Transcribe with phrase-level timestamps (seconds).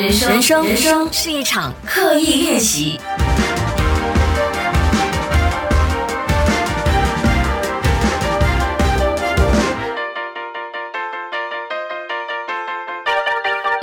[0.00, 3.00] 人生，人生，人生是一场刻意练习。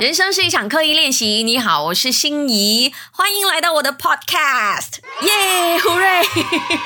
[0.00, 1.42] 人生是一场刻意练习。
[1.42, 6.22] 你好，我是心怡，欢迎来到我的 Podcast，耶，胡瑞！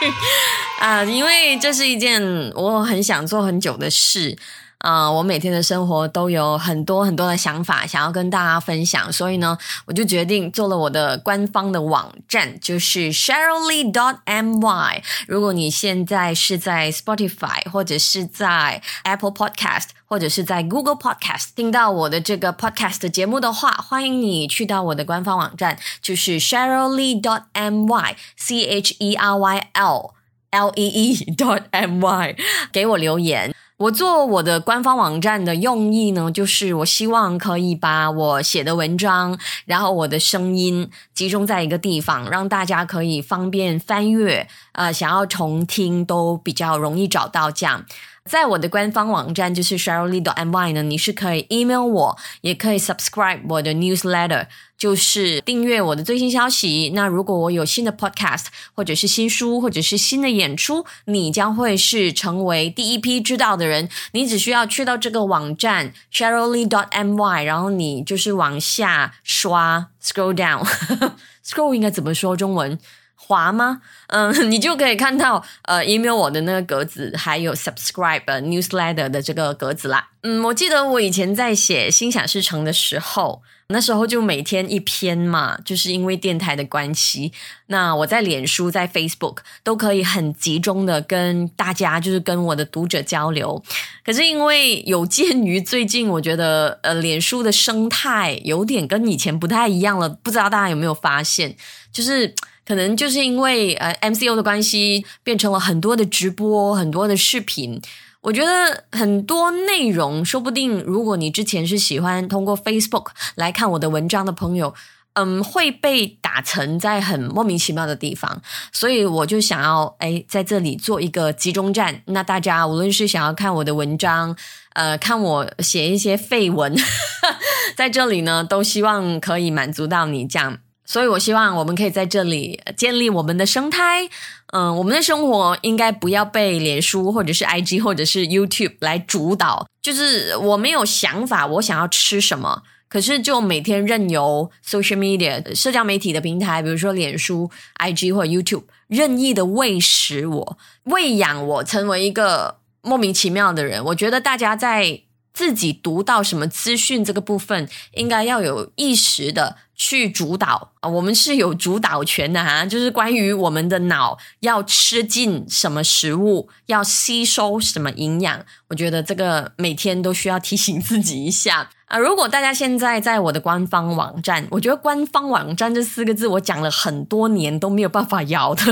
[0.80, 2.22] 啊，因为这是一件
[2.54, 4.38] 我很想做很久的事。
[4.78, 15.02] 啊，我每天的生活都有很多很多的想法想要跟大家分享，所以呢，我就决定做了我的官方的网站，就是 Sherylly dot my。
[15.26, 29.16] 如果你现在是在 Spotify 或者是在 Apple Podcast 或者是在 Google Podcast 听到我的这个 Podcast 节目的话，欢迎你去到我的官方网站，就是 Sherylly dot my，C H E
[29.16, 30.14] R Y L
[30.50, 32.36] L E E dot M Y，
[32.70, 33.52] 给我留言。
[33.78, 47.84] 我做我的官方网站的用意呢，就是我希望可以把我写的文章，然后我的声音集中在一个地方，让大家可以方便翻阅，呃，想要重听都比较容易找到这样。
[48.28, 56.92] 在我的官方网站就是 Sherylly dot my 呢，你是可以 email 我，也可以 subscribe 我的 newsletter，就是订阅我的最新消息。
[56.94, 63.88] 那如果我有新的 podcast，或者是新书，或者是新的演出，你将会是成为第一批知道的人。
[64.12, 72.78] 你只需要去到这个网站 Sherylly dot my，然后你就是往下刷 scroll down，scroll 应该怎么说中文？
[73.20, 73.82] 滑吗？
[74.06, 80.08] 嗯， 你就可以看到呃，email 我的那个格子，还有 subscribe newsletter 的这个格子啦。
[80.22, 87.32] 嗯，我记得我以前在写心想事成的时候，那时候就每天一篇嘛，就是因为电台的关系，
[87.66, 93.62] 那我在脸书、在 Facebook 都可以很集中的跟大家，就是跟我的读者交流。
[94.04, 101.54] 可是因为有鉴于最近，我觉得呃，脸书的生态有点跟以前不太一样了，不知道大家有没有发现，
[101.92, 102.34] 就是。
[102.68, 107.80] 可能就是因为呃 MCO 的关系，变成了很多的直播，很多的视频。
[108.20, 113.06] 我觉得很多内容，说不定如果你之前是喜欢通过 Facebook
[113.36, 114.74] 来看我的文章的朋友，
[115.14, 118.42] 嗯，会被打成在很莫名其妙的地方。
[118.70, 122.02] 所以我就想要哎，在这里做一个集中站。
[122.04, 124.36] 那大家无论是想要看我的文章，
[124.74, 126.76] 呃，看我写一些废文，
[127.74, 130.58] 在这里呢，都希望可以满足到你这样。
[130.90, 134.08] 所以，我希望我们可以在这里建立我们的生态。
[134.54, 139.66] 嗯，我们的生活应该不要被脸书或者是 IG 或者是 YouTube 来主导。
[139.82, 153.84] 就是我没有想法，我想要吃什么，可是就每天任由 social media 社交媒体的平台，比如说脸书、IG 或 YouTube，任意的喂食我、喂养我，成为一个莫名其妙的人。
[153.84, 155.02] 我觉得大家在
[155.32, 159.56] 自己读到什么资讯这个部分，应该要有意识的。
[159.80, 171.96] 去主导啊，我们是有主导权的哈，就是关于我们的脑要吃进什么食物，要吸收什么营养，我觉得这个每天都需要提醒自己一下啊。
[171.96, 178.64] 如果大家现在在我的官方网站，我觉得官方网站这四个字我讲了很多年都没有办法摇的，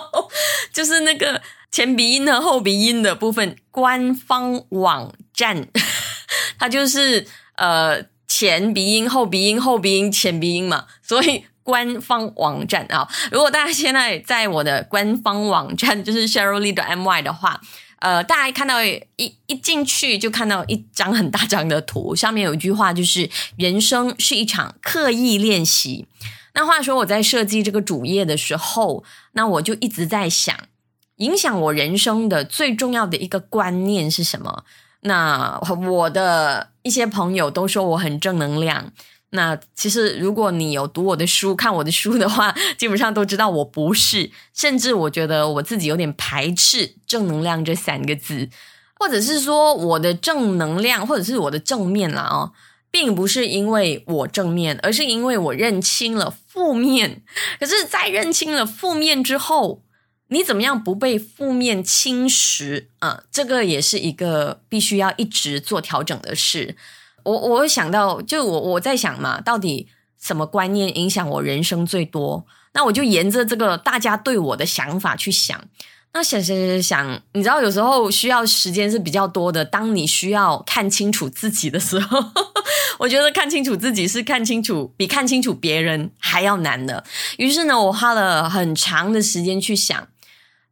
[0.74, 1.40] 就是那个
[1.70, 5.68] 前鼻音和后鼻音的部分，官方网站，
[6.58, 8.06] 它就是呃。
[8.26, 17.60] 前鼻音、后鼻音、后鼻音、前鼻音嘛，所以官方网站啊，如果大家现在在我的官方网站，就是 Sherylly 的 My 的话，
[18.00, 19.06] 呃，大家看到一
[19.46, 26.08] 一进去就看到一张很大张的图，上面有一句话，就是人生是一场刻意练习。
[26.54, 30.58] 那话说我在设计这个主页的时候，那我就一直在想，
[31.16, 34.64] 影响我人生的最重要的一个观念是什么？
[35.06, 38.90] 那我的一些朋友都说我很正能量。
[39.30, 44.30] 那其实如果你有读我的书、看我的书的话，基本上都知道我不是。
[44.54, 48.48] 甚至我觉得我自己有点排斥“正能量”这三个字，
[48.98, 52.52] 或者是说我的正能量，或者是我的正面啦哦，
[52.90, 57.22] 并不是因为我正面，而是因为我认清了负面。
[57.60, 59.83] 可是，在认清了负面之后。
[60.34, 63.22] 你怎么样不被负面侵蚀啊？
[63.30, 66.76] 这个也是一个必须要一直做调整的事。
[67.22, 69.86] 我我想到，就我我在想嘛，到底
[70.20, 72.44] 什么观念影响我人生最多？
[72.72, 75.64] 那我就沿着这个大家对我的想法去想。
[76.12, 79.64] 那想想想想，你知道有时候需要时间是比较多的。
[79.64, 82.18] 当你需要看清楚自己的时候，
[82.98, 87.04] 我觉得看清楚自己是看清楚比看清楚别人还要难的。
[87.38, 90.08] 于是呢，我花了很长的时间去想。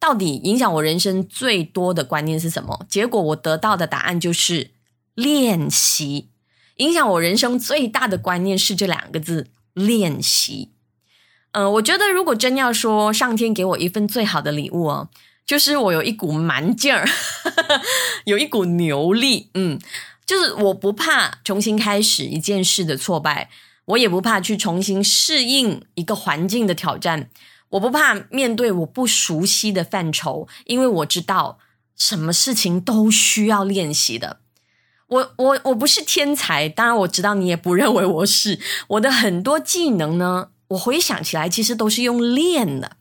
[0.00, 2.86] 到底影响我人生最多的观念是什么？
[2.88, 4.70] 结果我得到的答案就是
[5.14, 6.28] 练习。
[6.76, 10.70] 影响我人生最大的观念是这两个字：练习。
[11.52, 15.08] 嗯，我觉得如果真要说上天给我一份最好的礼物哦，
[15.44, 17.08] 就是我有一股蛮劲儿，
[18.26, 19.50] 有一股牛力。
[19.54, 19.80] 嗯，
[20.24, 23.50] 就是我不怕重新开始一件事的挫败，
[23.86, 27.30] 我也不怕去重新适应一个环境的挑战，
[27.70, 31.58] 我不怕面对我不熟悉的范畴，因为我知道
[31.96, 34.40] 什么事情都需要练习的。
[35.08, 38.60] 我我我不是天才，当然我知道你也不认为我是。
[38.88, 42.96] 我的很多技能呢，我回想起来其实都是用练的。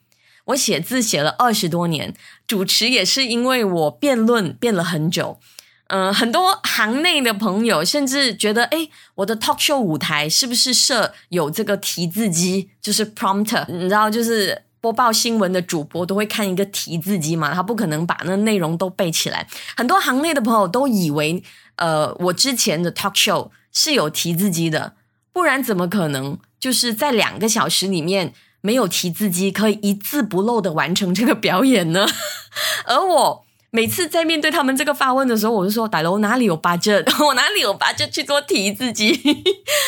[0.46, 2.16] 我写字写了二十多年，
[2.48, 5.40] 主持也是因为我辩论辩了很久。
[5.89, 13.66] 嗯，很多行内的朋友甚至觉得，哎，我的 talk show 舞台是不是设有这个提字机，就是 prompter？
[13.68, 19.48] 你知道，就是播报新闻的主播都会看一个提字机嘛，他不可能把那内容都背起来。
[19.75, 21.44] 很多行内的朋友都以为。
[21.78, 24.94] 呃，我之前的 talk show 是有提字机的，
[25.31, 32.07] 不然怎么可能就是在两个小时里面没有提字机，可以一字不漏的完成这个表演呢？
[32.86, 37.06] 而我每次在面对他们这个发问的时候，我就说：“大佬哪里有 budget？
[37.25, 39.12] 我哪里有 budget 去做提自己？”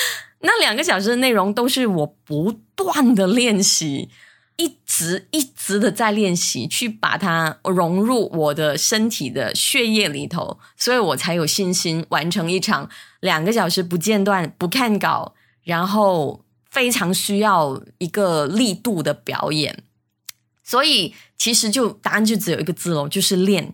[0.42, 4.10] 那两个小时的内容都是我不断的练习。
[4.58, 12.90] 一直一直的在练习，去把它融入我的身体的血液里头，所以我才有信心完成一场
[13.22, 15.34] 两个小时不间断、不看稿，
[15.64, 19.84] 然后非常需要一个力度的表演。
[20.70, 23.74] 所以其实就答案就只有一个字喽，就是练。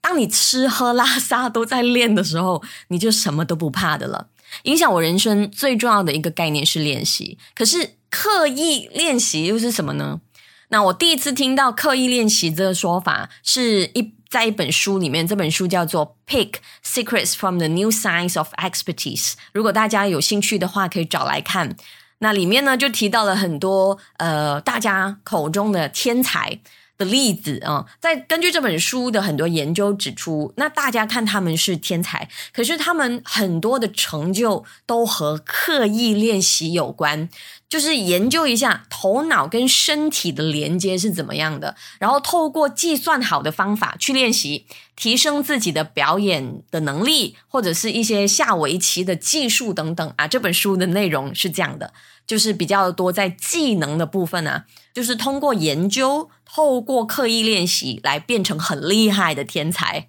[0.00, 4.28] 当你吃喝拉撒都在练的时候，你就什么都不怕的了。
[4.64, 7.94] 影响我人生最重要的一个概念是练习，可是。
[8.08, 10.20] 刻意练习又是什么呢？
[10.68, 19.32] 那我第一次听到刻意练习这个说法，是一在一本书里面，这本书叫做《Pick Secrets from the New Science of Expertise》。
[19.52, 21.76] 如果大家有兴趣的话，可以找来看。
[22.18, 26.60] 那里面呢，就提到了很多呃，大家口中的天才。
[26.98, 37.28] 的例子啊，在根据这本书的很多研究指出，那大家看他们是天才，可是他们很多的成就都和刻意练习有关，
[37.68, 44.66] 就是研究一下头脑跟身体的连接是怎么样的，然后透过计算好的方法去练习，
[44.96, 50.26] 提升自己的表演的能力，或者是一些下围棋的技术等等啊。
[50.26, 51.92] 这本书的内容是这样的，
[52.26, 54.64] 就是比较多在技能的部分啊，
[54.94, 56.30] 就是通过研究。
[56.46, 60.08] 透过刻意练习来变成很厉害的天才。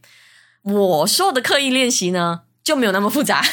[0.64, 3.44] 我说的刻意练习呢，就没有那么复杂，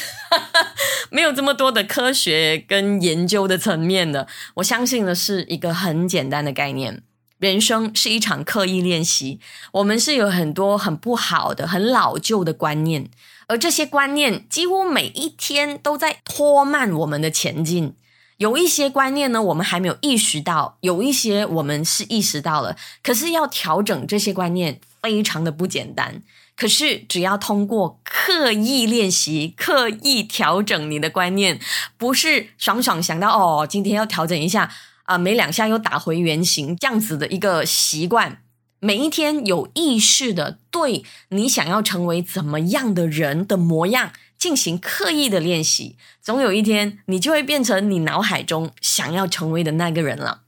[1.10, 4.26] 没有这么多的科学跟研究的层面的。
[4.54, 7.02] 我相信的是一个很简单的概念：
[7.38, 9.40] 人生是一场刻意练习。
[9.72, 13.08] 我们是有很多很不好的、很老旧的观念，
[13.46, 17.94] 而这些观念几乎每一天都在拖慢我们的前进。
[18.38, 26.22] 有一些观念呢，我们还没有意识到；有一些我们是意识到了，可是要调整这些观念非常的不简单。
[26.56, 31.60] 可是只要通过刻意练习、刻意调整你的观念，
[31.96, 34.70] 不是爽爽想到哦，今天要调整一下
[35.04, 38.38] 啊，没两下又打回原形这样子的一个习惯。
[38.78, 44.12] 每一天有意识的对你想要成为怎么样的人的模样。
[44.44, 50.42] 进行刻意的练习，总有一天你就会变成你脑海中想要成为的那个人了。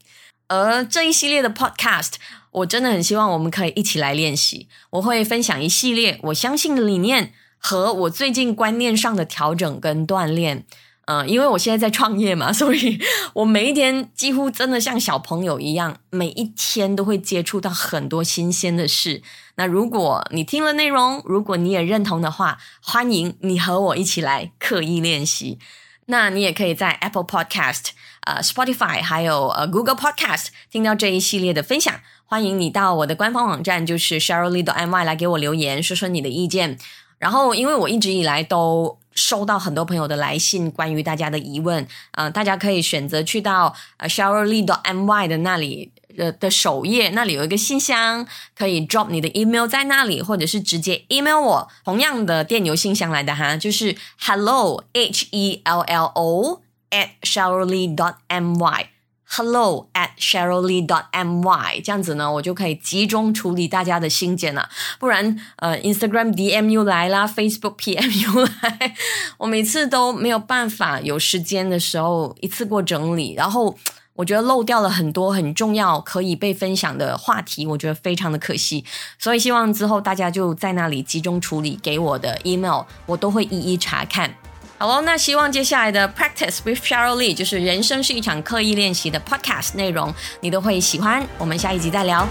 [0.48, 2.16] 而这一系列的 Podcast，
[2.50, 4.68] 我真的很希望我们可以一起来练习。
[4.90, 10.66] 我会分享一系列我相信的理念和我最近观念上的调整跟锻炼。
[11.06, 13.00] 嗯，因为我现在在创业嘛， 所以
[13.32, 19.22] 我每一天几乎真的像小朋友一样，每一天都会接触到很多新鲜的事。
[19.54, 25.58] 那如果你听了内容，如果你也认同的话，欢迎你和我一起来刻意练习。
[26.06, 31.94] 那你也可以在 Apple Podcast、呃 Spotify 还有呃 Google Podcast 听到这一系列的分享。
[32.24, 36.78] 欢迎你到我的官方网站，就是 Sherry 的 My 来给我留言，说说你的意见。
[37.18, 56.04] 然后，因为我一直以来都收到很多朋友的来信，关于大家的疑问，呃，大家可以选择去到呃 Sherry 的 My 的那里的的首页，那里有一个信箱，可以 drop 你的 email 在那里，或者是直接 email 我，同样的电邮信箱来的哈，就是 hello h e l l
[56.14, 58.86] o at Sherry dot my。
[59.28, 64.68] Hello at Sheryllee dot my，这样子呢，我就可以集中处理大家的信件了。
[64.98, 68.94] 不然，呃，Instagram DM 又来啦，Facebook PM 又来，
[69.38, 73.76] 我每次都没有办法有时间的时候一次过整理，然后
[74.14, 78.84] 我觉得漏掉了很多很重要可以被分享的话题，我觉得非常的可惜。
[79.18, 84.36] 所以希望之后大家就在那里集中处理给我的 email，我都会一一查看。
[84.78, 91.26] 好喽，那希望接下来的 Practice with Cheryl Lee 就是人生是一场刻意练习的 Podcast 内容，你都会喜欢。
[91.38, 92.28] 我们下一集再聊。